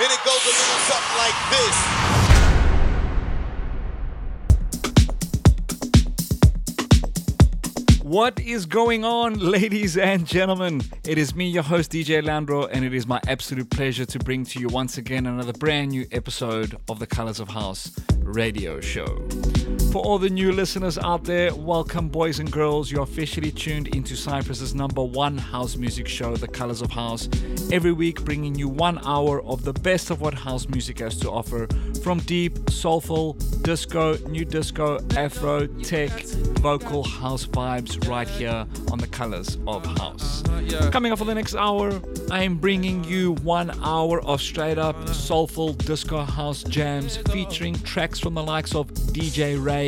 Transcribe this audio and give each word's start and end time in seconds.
And 0.00 0.10
it 0.10 0.24
goes 0.24 0.42
a 0.42 0.48
little 0.48 0.78
something 0.88 1.18
like 1.18 1.34
this. 1.50 2.12
What 8.02 8.40
is 8.40 8.64
going 8.64 9.04
on, 9.04 9.34
ladies 9.34 9.98
and 9.98 10.26
gentlemen? 10.26 10.80
It 11.04 11.18
is 11.18 11.34
me, 11.34 11.50
your 11.50 11.62
host, 11.62 11.92
DJ 11.92 12.22
Leandro, 12.22 12.66
and 12.66 12.86
it 12.86 12.94
is 12.94 13.06
my 13.06 13.20
absolute 13.28 13.68
pleasure 13.68 14.06
to 14.06 14.18
bring 14.18 14.46
to 14.46 14.58
you 14.58 14.68
once 14.68 14.96
again 14.96 15.26
another 15.26 15.52
brand 15.52 15.90
new 15.90 16.06
episode 16.10 16.74
of 16.88 16.98
the 16.98 17.06
Colors 17.06 17.38
of 17.38 17.48
House 17.48 17.92
radio 18.22 18.80
show. 18.80 19.28
For 19.92 20.00
all 20.00 20.18
the 20.18 20.30
new 20.30 20.52
listeners 20.52 20.96
out 20.96 21.24
there, 21.24 21.54
welcome, 21.54 22.08
boys 22.08 22.38
and 22.38 22.50
girls. 22.50 22.90
You're 22.90 23.02
officially 23.02 23.50
tuned 23.50 23.88
into 23.88 24.14
Cyprus's 24.14 24.74
number 24.74 25.04
one 25.04 25.36
house 25.36 25.76
music 25.76 26.08
show, 26.08 26.34
The 26.34 26.48
Colors 26.48 26.80
of 26.80 26.90
House. 26.90 27.28
Every 27.70 27.92
week, 27.92 28.24
bringing 28.24 28.54
you 28.54 28.70
one 28.70 28.98
hour 29.04 29.42
of 29.42 29.64
the 29.64 29.74
best 29.74 30.08
of 30.08 30.22
what 30.22 30.32
house 30.32 30.66
music 30.66 31.00
has 31.00 31.18
to 31.18 31.30
offer 31.30 31.68
from 32.02 32.20
deep, 32.20 32.70
soulful, 32.70 33.34
disco, 33.60 34.16
new 34.28 34.46
disco, 34.46 34.98
afro, 35.14 35.66
tech, 35.66 36.10
vocal 36.62 37.02
house 37.04 37.44
vibes 37.44 38.08
right 38.08 38.28
here 38.28 38.66
on 38.90 38.98
the 38.98 39.06
colors 39.08 39.58
of 39.66 39.84
house. 39.98 40.42
Coming 40.90 41.12
up 41.12 41.18
for 41.18 41.24
the 41.24 41.34
next 41.34 41.54
hour, 41.54 42.00
I 42.30 42.44
am 42.44 42.56
bringing 42.56 43.04
you 43.04 43.32
one 43.42 43.70
hour 43.82 44.22
of 44.22 44.40
straight 44.40 44.78
up 44.78 45.08
soulful 45.08 45.74
disco 45.74 46.22
house 46.22 46.62
jams 46.62 47.18
featuring 47.30 47.74
tracks 47.80 48.18
from 48.18 48.34
the 48.34 48.42
likes 48.42 48.74
of 48.74 48.86
DJ 49.12 49.62
Ray, 49.62 49.81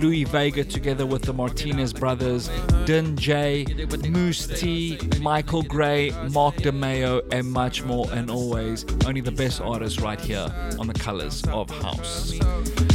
Louie 0.00 0.24
Vega 0.24 0.64
together 0.64 1.04
with 1.04 1.22
the 1.22 1.32
Martinez 1.32 1.92
brothers, 1.92 2.48
Din 2.84 3.16
J, 3.16 3.66
Mousse 4.08 4.46
T, 4.46 4.98
Michael 5.20 5.62
Gray, 5.62 6.10
Mark 6.30 6.56
DeMeo, 6.56 7.22
and 7.32 7.50
much 7.50 7.82
more. 7.82 8.06
And 8.12 8.30
always, 8.30 8.84
only 9.06 9.20
the 9.20 9.32
best 9.32 9.60
artists 9.60 10.00
right 10.00 10.20
here 10.20 10.46
on 10.78 10.86
the 10.86 10.94
colors 10.94 11.42
of 11.48 11.68
house. 11.70 12.38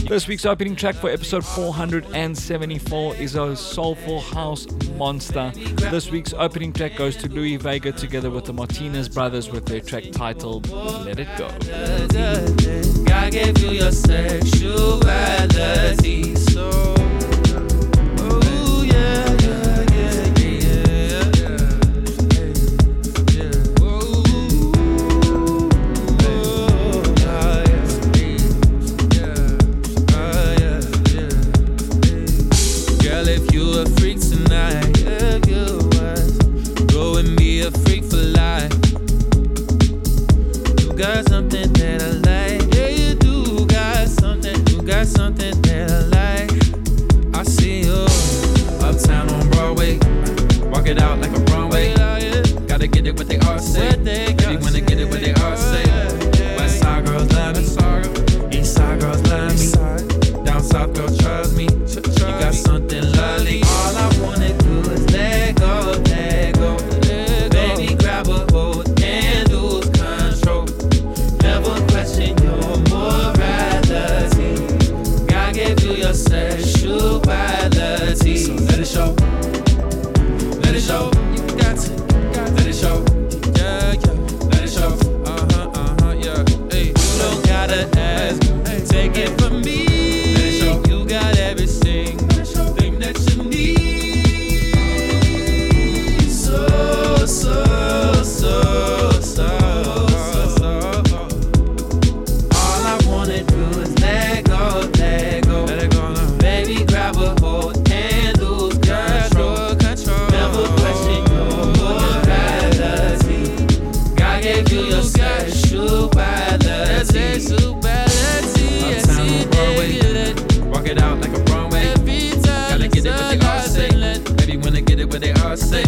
This 0.08 0.28
week's 0.28 0.46
opening 0.46 0.76
track 0.78 0.96
for 0.96 1.10
episode 1.10 1.46
474 1.46 3.16
is 3.16 3.36
a 3.36 3.56
soulful 3.58 4.22
house 4.22 4.66
monster. 4.96 5.52
This 5.92 6.10
week's 6.10 6.34
opening 6.34 6.72
track 6.72 6.96
goes 6.96 7.18
to 7.18 7.28
Louie 7.28 7.58
Vega 7.58 7.92
together 7.92 8.30
with 8.30 8.46
the 8.46 8.54
Martinez 8.54 9.10
brothers 9.10 9.50
with 9.52 9.66
their 9.66 9.82
track 9.82 10.06
titled 10.14 10.70
Let 10.70 11.20
It 11.20 11.28
Go. 11.38 13.07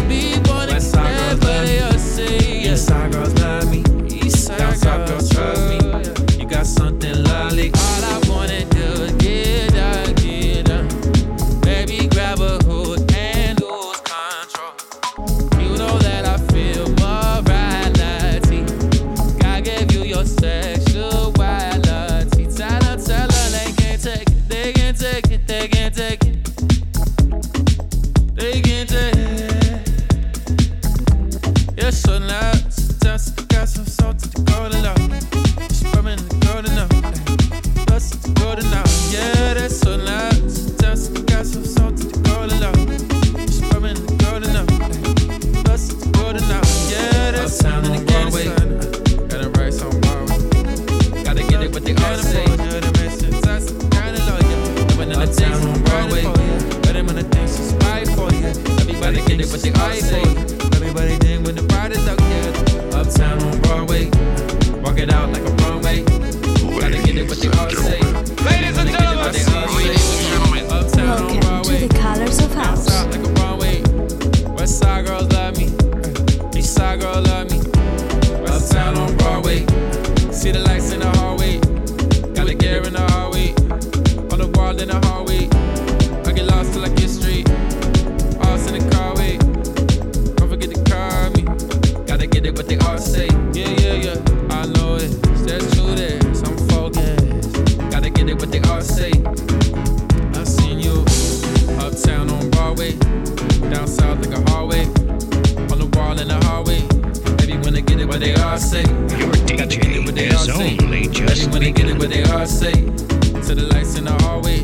They 0.07 0.33
all 0.51 0.98
say 112.59 112.73
to 112.73 113.55
the 113.55 113.69
lights 113.71 113.97
in 113.97 114.03
the 114.03 114.11
hallway, 114.23 114.59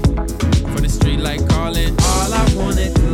for 0.73 0.81
the 0.81 0.89
street 0.89 1.21
like 1.21 1.47
calling. 1.47 1.95
All 1.97 2.33
I 2.33 2.53
wanted. 2.57 3.04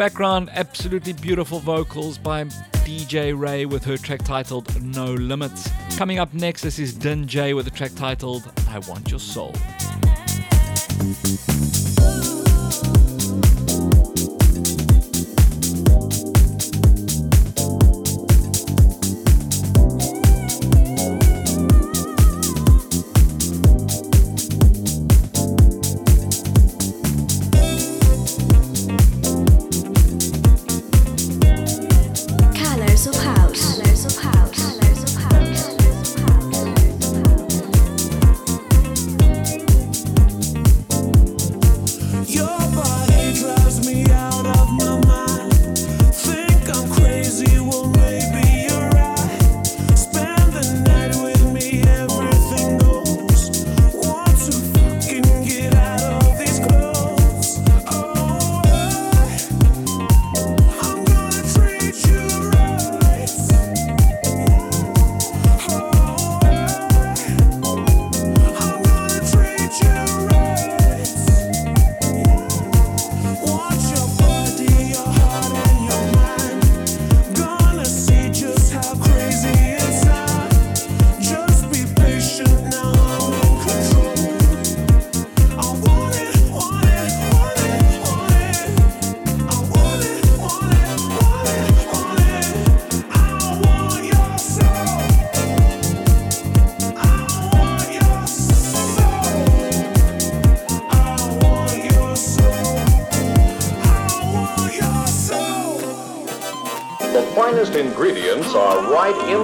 background, 0.00 0.48
absolutely 0.54 1.12
beautiful 1.12 1.58
vocals 1.58 2.16
by 2.16 2.42
DJ 2.86 3.38
Ray 3.38 3.66
with 3.66 3.84
her 3.84 3.98
track 3.98 4.24
titled 4.24 4.82
No 4.82 5.12
Limits. 5.12 5.68
Coming 5.98 6.18
up 6.18 6.32
next, 6.32 6.62
this 6.62 6.78
is 6.78 6.94
Din 6.94 7.26
J 7.26 7.52
with 7.52 7.66
a 7.66 7.70
track 7.70 7.90
titled 7.96 8.50
I 8.70 8.78
Want 8.78 9.10
Your 9.10 9.20
Soul. 9.20 9.52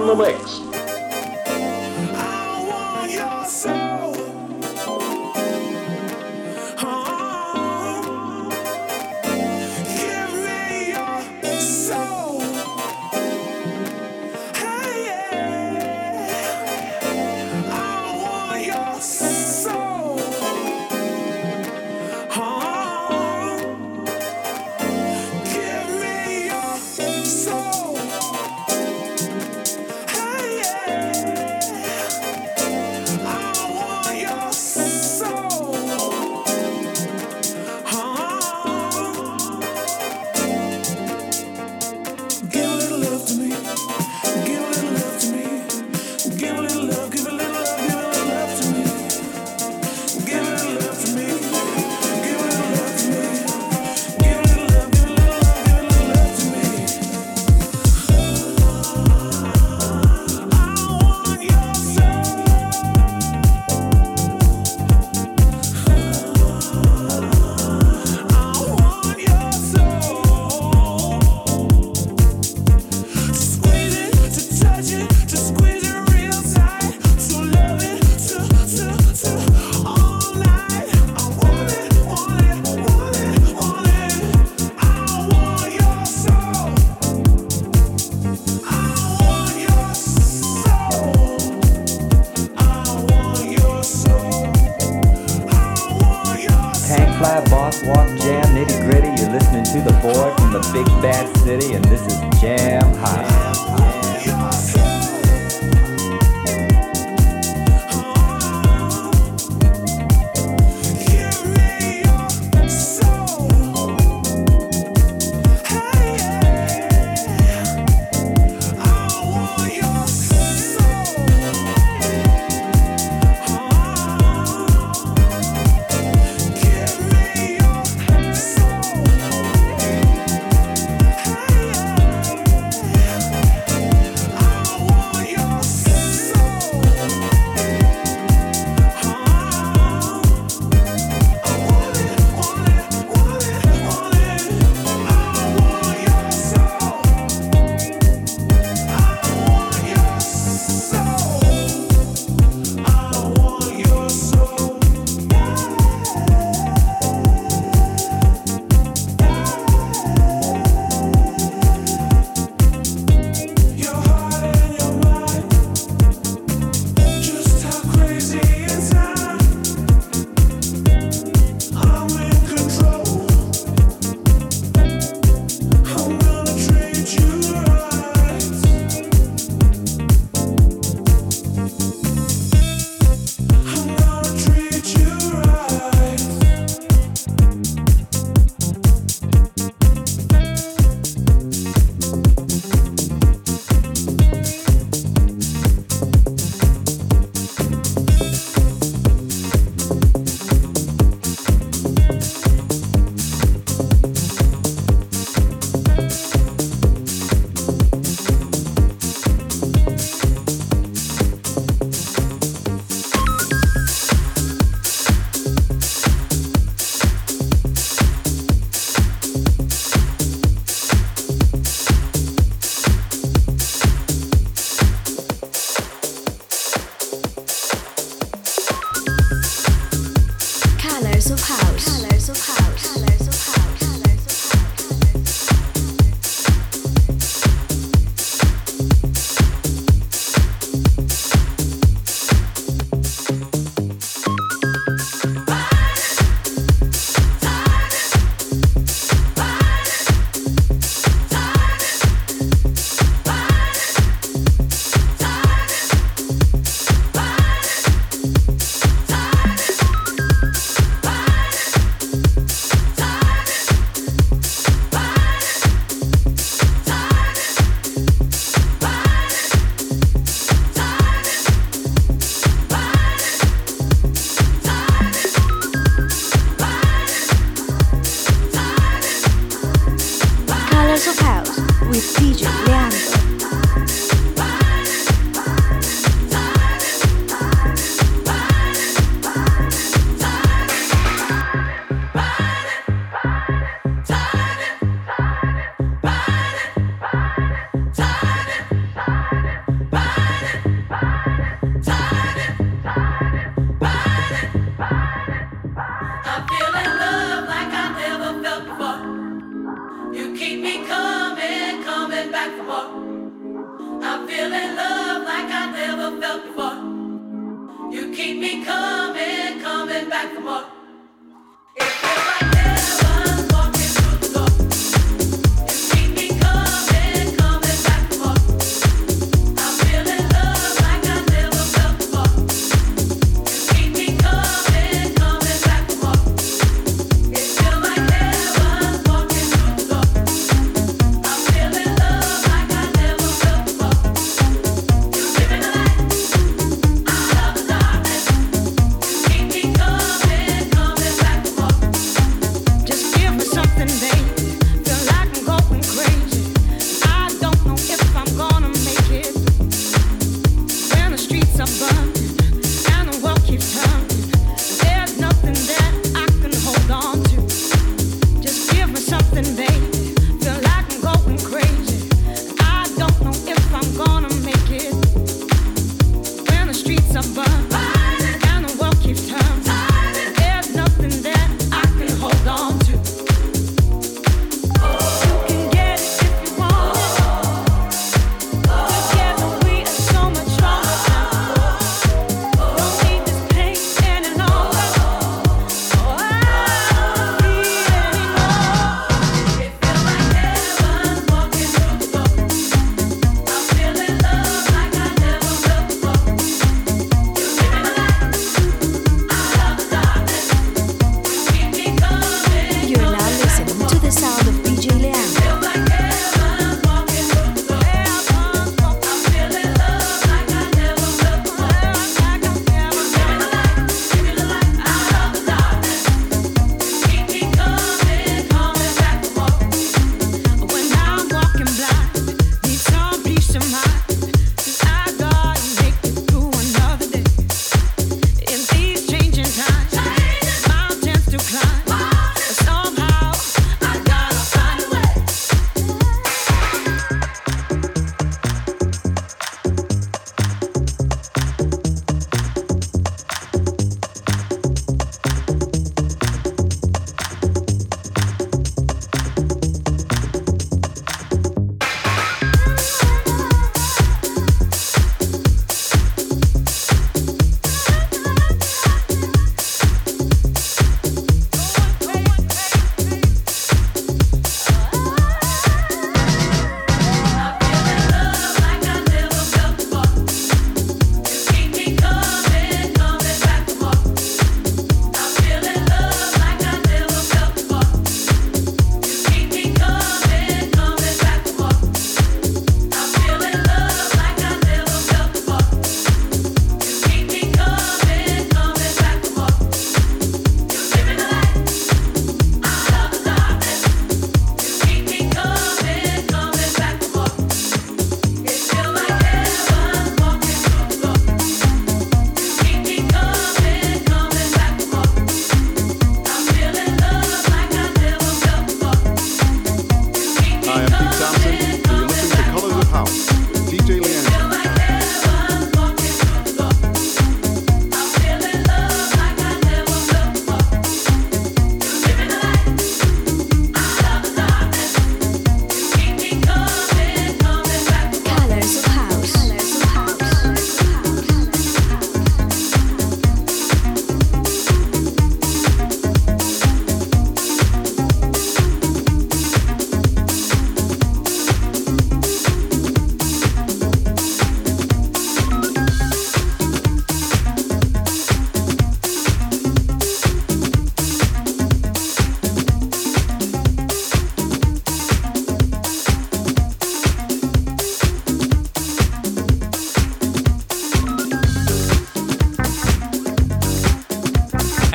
in 0.01 0.07
the 0.07 0.13
lake. 0.13 0.46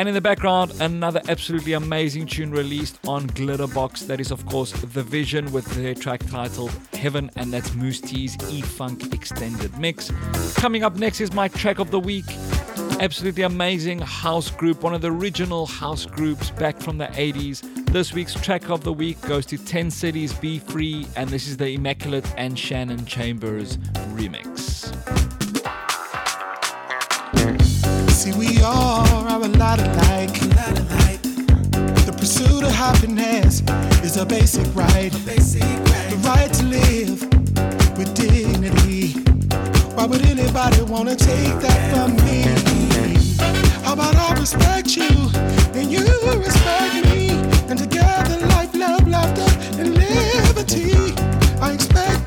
And 0.03 0.09
in 0.09 0.17
the 0.17 0.21
background, 0.21 0.73
another 0.81 1.23
absolutely 1.29 1.75
amazing 1.75 2.27
tune 2.27 2.51
released 2.51 2.99
on 3.07 3.29
Glitterbox. 3.29 4.09
That 4.09 4.19
is, 4.19 4.33
of 4.33 4.45
course, 4.47 4.73
The 4.73 5.01
Vision 5.01 5.53
with 5.53 5.65
their 5.77 5.95
track 5.95 6.27
titled 6.27 6.73
Heaven, 6.93 7.31
and 7.37 7.53
that's 7.53 7.73
Mousse 7.75 8.01
T's 8.01 8.37
E 8.51 8.63
Funk 8.63 9.15
Extended 9.15 9.79
Mix. 9.79 10.11
Coming 10.57 10.83
up 10.83 10.97
next 10.97 11.21
is 11.21 11.33
my 11.33 11.47
track 11.47 11.79
of 11.79 11.93
the 11.93 12.01
week. 12.01 12.25
Absolutely 12.99 13.45
amazing 13.45 14.01
house 14.01 14.51
group, 14.51 14.83
one 14.83 14.93
of 14.93 15.03
the 15.03 15.13
original 15.13 15.67
house 15.67 16.05
groups 16.05 16.51
back 16.51 16.81
from 16.81 16.99
the 16.99 17.07
80s. 17.07 17.63
This 17.93 18.13
week's 18.13 18.35
track 18.35 18.71
of 18.71 18.83
the 18.83 18.93
week 18.93 19.21
goes 19.21 19.47
to 19.47 19.57
Ten 19.57 19.89
City's 19.89 20.33
Be 20.33 20.59
Free, 20.59 21.07
and 21.15 21.31
this 21.31 21.47
is 21.47 21.57
the 21.57 21.69
Immaculate 21.69 22.27
and 22.37 22.59
Shannon 22.59 23.07
Chambers 23.07 23.77
remix. 24.17 25.42
See, 28.23 28.31
we 28.39 28.63
all 28.63 29.05
are 29.27 29.43
a 29.43 29.49
lot 29.49 29.81
alike. 29.81 30.41
A 30.43 30.47
lot 30.55 30.79
alike. 30.79 31.23
The 32.07 32.15
pursuit 32.17 32.63
of 32.63 32.71
happiness 32.71 33.63
is 34.05 34.17
a 34.17 34.25
basic 34.25 34.65
right. 34.77 35.13
A 35.13 35.19
basic 35.27 35.63
right. 35.63 36.09
The 36.09 36.17
right 36.29 36.53
to 36.53 36.65
live 36.67 37.21
with 37.99 38.15
dignity. 38.15 39.19
Why 39.97 40.07
would 40.07 40.25
anybody 40.25 40.83
wanna 40.83 41.17
take 41.17 41.59
that 41.67 41.81
from 41.91 42.15
me? 42.23 42.43
How 43.83 43.95
about 43.95 44.15
I 44.15 44.39
respect 44.39 44.97
you 44.97 45.11
and 45.75 45.91
you 45.91 46.07
respect 46.39 47.05
me, 47.11 47.31
and 47.69 47.77
together 47.77 48.39
life, 48.55 48.73
love, 48.77 49.09
laughter, 49.09 49.51
and 49.81 49.99
liberty. 49.99 50.95
I 51.61 51.73
expect. 51.73 52.22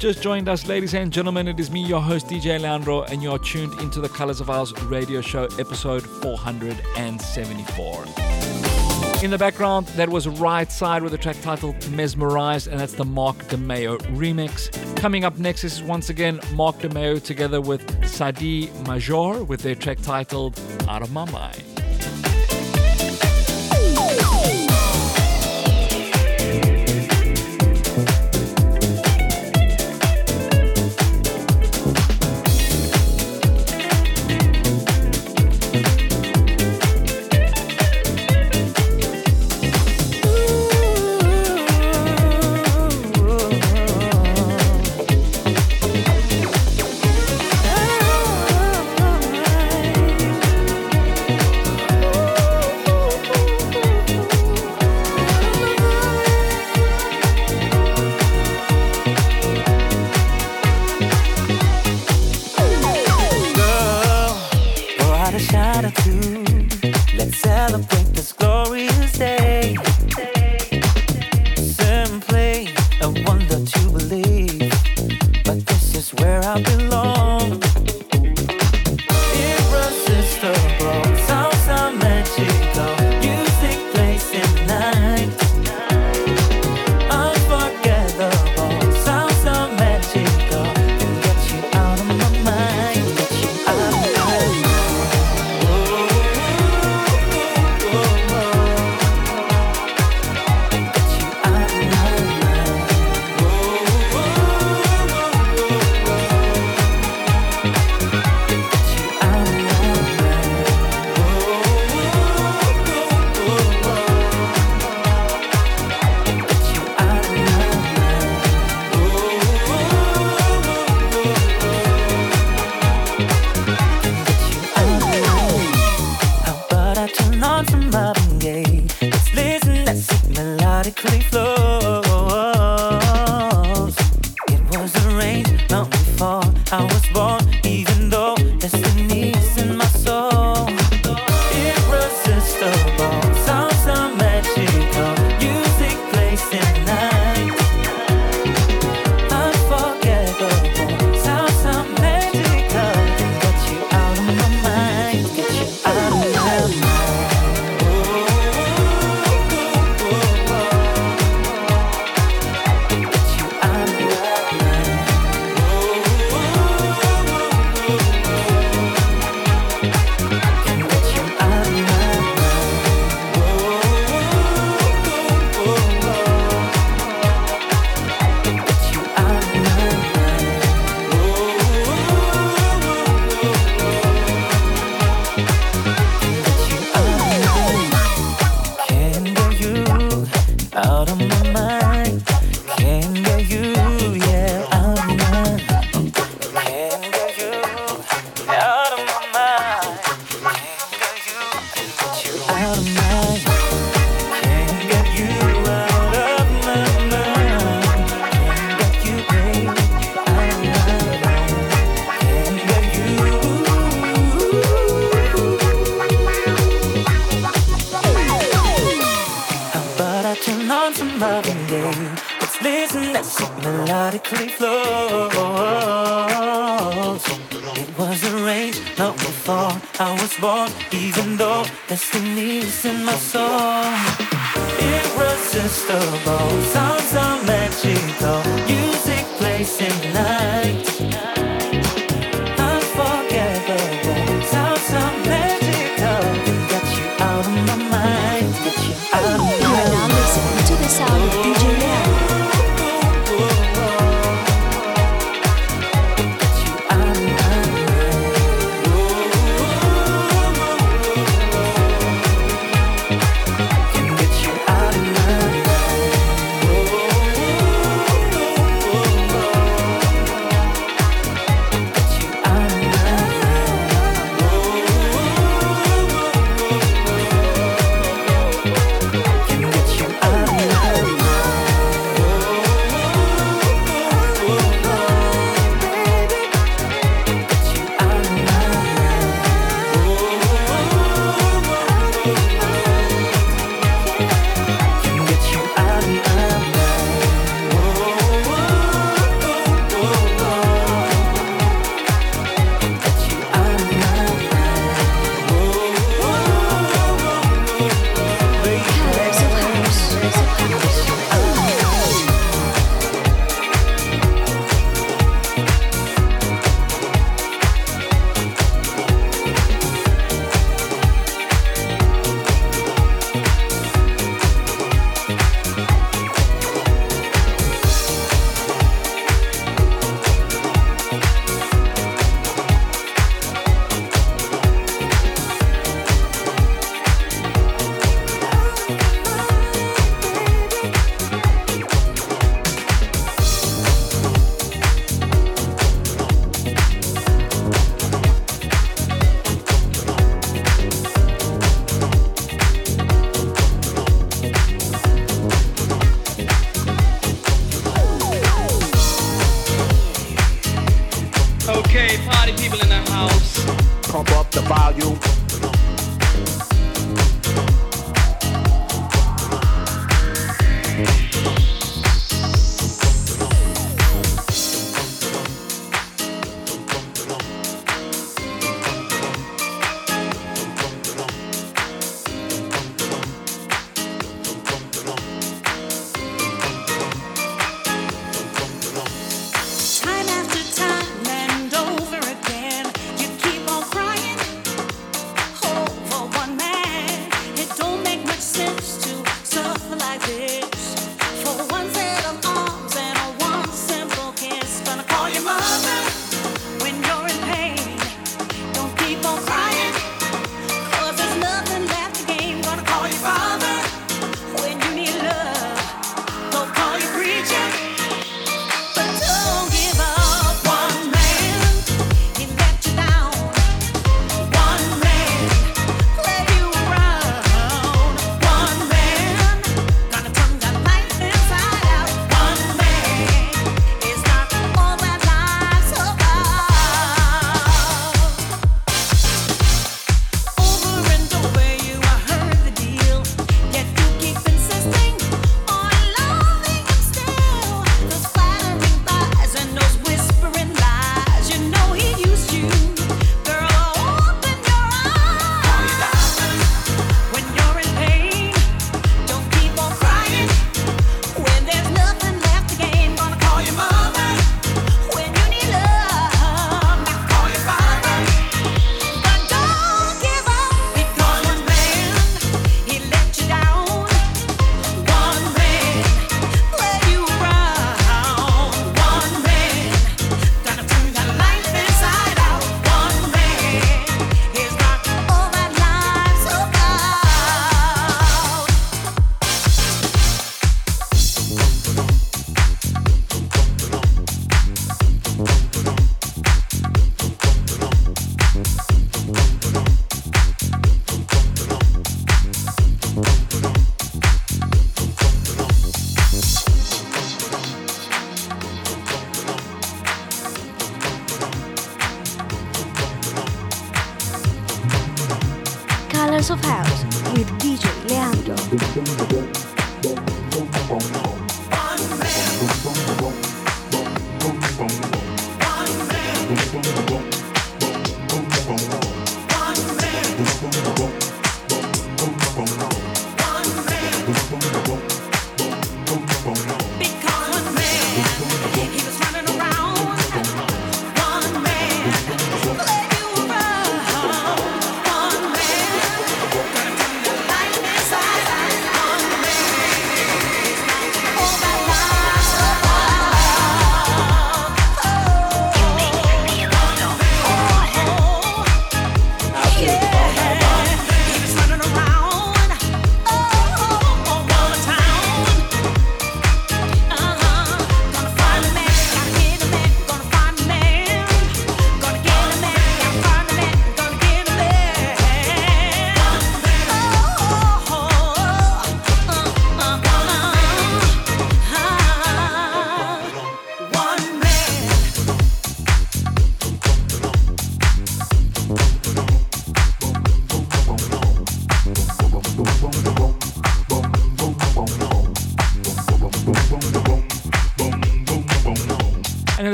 just 0.00 0.22
joined 0.22 0.48
us, 0.48 0.66
ladies 0.66 0.94
and 0.94 1.12
gentlemen, 1.12 1.46
it 1.46 1.60
is 1.60 1.70
me, 1.70 1.84
your 1.84 2.00
host, 2.00 2.26
DJ 2.26 2.58
Leandro, 2.58 3.02
and 3.02 3.22
you're 3.22 3.38
tuned 3.38 3.78
into 3.80 4.00
the 4.00 4.08
Colors 4.08 4.40
of 4.40 4.46
House 4.46 4.72
radio 4.84 5.20
show, 5.20 5.44
episode 5.58 6.02
474. 6.22 8.04
In 9.22 9.30
the 9.30 9.36
background, 9.36 9.86
that 9.88 10.08
was 10.08 10.26
Right 10.26 10.72
Side 10.72 11.02
with 11.02 11.12
a 11.12 11.18
track 11.18 11.36
titled 11.42 11.76
Mesmerized, 11.90 12.68
and 12.68 12.80
that's 12.80 12.94
the 12.94 13.04
Mark 13.04 13.36
DeMeo 13.48 13.98
remix. 14.16 14.70
Coming 14.96 15.26
up 15.26 15.38
next 15.38 15.64
is 15.64 15.82
once 15.82 16.08
again 16.08 16.40
Mark 16.54 16.78
DeMeo 16.78 17.22
together 17.22 17.60
with 17.60 18.08
Sadi 18.08 18.70
Major 18.88 19.44
with 19.44 19.60
their 19.60 19.74
track 19.74 19.98
titled 20.00 20.58
Out 20.88 21.02
of 21.02 21.12
My 21.12 21.30
Mind. 21.30 21.79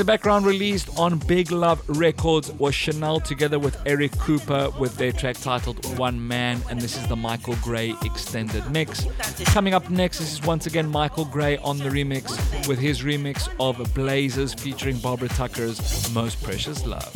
background 0.07 0.45
released 0.45 0.87
on 0.97 1.17
Big 1.19 1.51
Love 1.51 1.83
Records 1.89 2.49
was 2.53 2.73
Chanelle 2.73 3.21
together 3.21 3.59
with 3.59 3.77
Eric 3.85 4.17
Cooper 4.17 4.69
with 4.79 4.95
their 4.95 5.11
track 5.11 5.35
titled 5.35 5.83
One 5.99 6.25
Man, 6.25 6.61
and 6.69 6.79
this 6.79 6.95
is 6.95 7.05
the 7.09 7.17
Michael 7.17 7.57
Gray 7.61 7.93
extended 8.05 8.63
mix. 8.71 9.05
Coming 9.47 9.73
up 9.73 9.89
next, 9.89 10.19
this 10.19 10.31
is 10.31 10.41
once 10.43 10.65
again 10.65 10.89
Michael 10.89 11.25
Gray 11.25 11.57
on 11.57 11.77
the 11.77 11.89
remix 11.89 12.29
with 12.69 12.79
his 12.79 13.01
remix 13.01 13.49
of 13.59 13.93
Blazers 13.93 14.53
featuring 14.53 14.97
Barbara 14.99 15.27
Tucker's 15.27 16.09
Most 16.13 16.41
Precious 16.41 16.85
Love. 16.85 17.13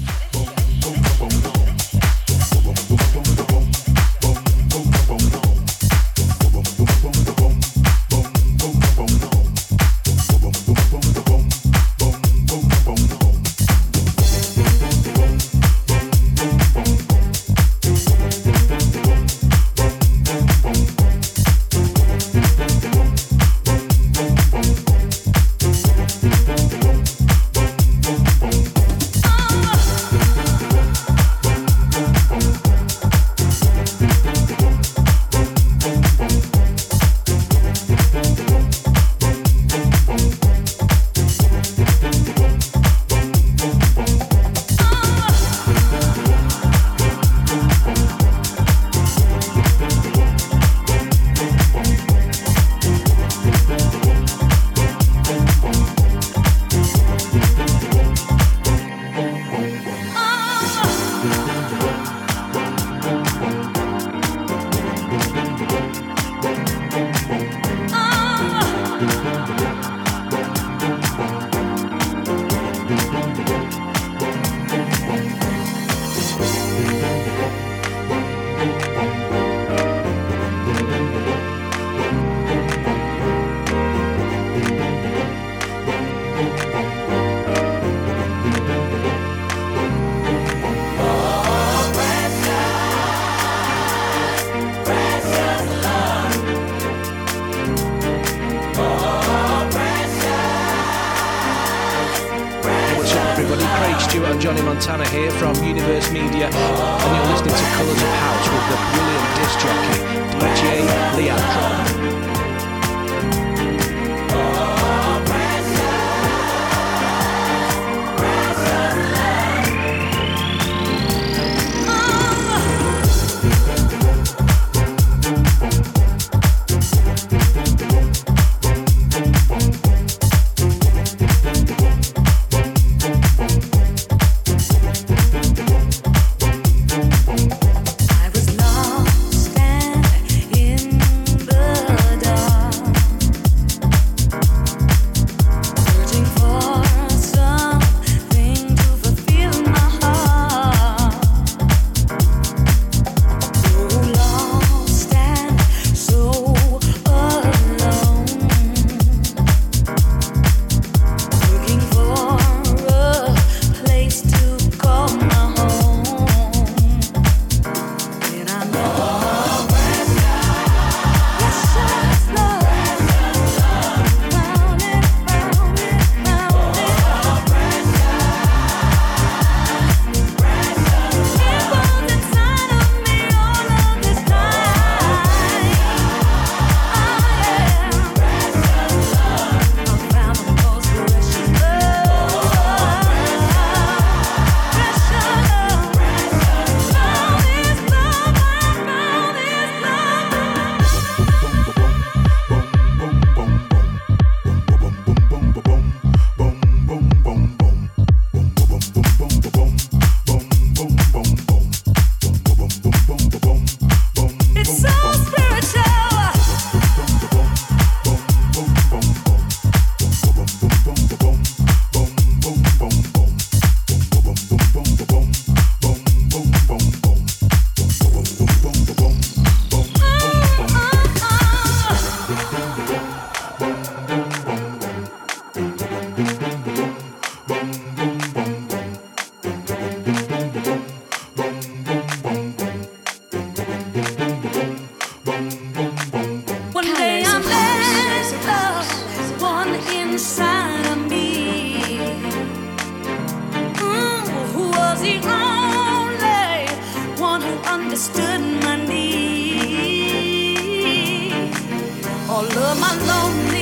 Of 262.72 262.80
my 262.80 262.96
lonely 263.06 263.61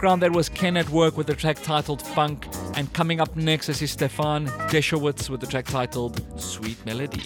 background, 0.00 0.22
there 0.22 0.32
was 0.32 0.48
Ken 0.48 0.78
at 0.78 0.88
work 0.88 1.18
with 1.18 1.26
the 1.26 1.34
track 1.34 1.62
titled 1.62 2.00
Funk. 2.00 2.48
And 2.74 2.90
coming 2.94 3.20
up 3.20 3.36
next 3.36 3.68
is 3.68 3.90
Stefan 3.90 4.46
Deschowitz 4.70 5.28
with 5.28 5.42
the 5.42 5.46
track 5.46 5.66
titled 5.66 6.22
Sweet 6.40 6.78
Melody. 6.86 7.20